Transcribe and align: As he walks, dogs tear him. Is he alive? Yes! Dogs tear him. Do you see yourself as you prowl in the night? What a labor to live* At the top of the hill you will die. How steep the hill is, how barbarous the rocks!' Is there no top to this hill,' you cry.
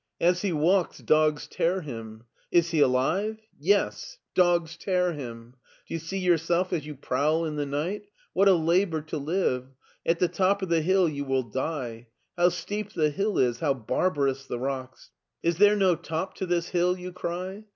As 0.19 0.41
he 0.41 0.51
walks, 0.51 0.97
dogs 0.97 1.45
tear 1.45 1.81
him. 1.81 2.23
Is 2.51 2.71
he 2.71 2.79
alive? 2.79 3.37
Yes! 3.59 4.17
Dogs 4.33 4.75
tear 4.75 5.13
him. 5.13 5.51
Do 5.87 5.93
you 5.93 5.99
see 5.99 6.17
yourself 6.17 6.73
as 6.73 6.87
you 6.87 6.95
prowl 6.95 7.45
in 7.45 7.55
the 7.55 7.67
night? 7.67 8.05
What 8.33 8.47
a 8.47 8.55
labor 8.55 9.01
to 9.01 9.19
live* 9.19 9.67
At 10.03 10.17
the 10.17 10.27
top 10.27 10.63
of 10.63 10.69
the 10.69 10.81
hill 10.81 11.07
you 11.07 11.23
will 11.23 11.43
die. 11.43 12.07
How 12.35 12.49
steep 12.49 12.93
the 12.93 13.11
hill 13.11 13.37
is, 13.37 13.59
how 13.59 13.75
barbarous 13.75 14.47
the 14.47 14.57
rocks!' 14.57 15.11
Is 15.43 15.59
there 15.59 15.75
no 15.75 15.93
top 15.95 16.33
to 16.37 16.47
this 16.47 16.69
hill,' 16.69 16.97
you 16.97 17.11
cry. 17.11 17.65